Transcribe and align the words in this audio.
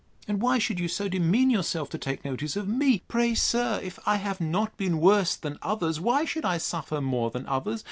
And 0.27 0.41
why 0.41 0.57
should 0.57 0.79
you 0.79 0.87
so 0.87 1.07
demean 1.07 1.51
yourself 1.51 1.87
to 1.91 1.99
take 1.99 2.25
notice 2.25 2.55
of 2.55 2.67
me? 2.67 3.03
Pray, 3.07 3.35
sir, 3.35 3.79
if 3.83 3.99
I 4.03 4.15
have 4.15 4.41
not 4.41 4.75
been 4.75 4.99
worse 4.99 5.35
than 5.35 5.59
others, 5.61 5.99
why 5.99 6.25
should 6.25 6.43
I 6.43 6.57
suffer 6.57 7.01
more 7.01 7.29
than 7.29 7.45
others? 7.45 7.79